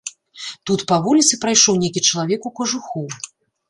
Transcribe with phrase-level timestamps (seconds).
[0.69, 3.09] Тут па вуліцы прайшоў нейкі чалавек у кажуху.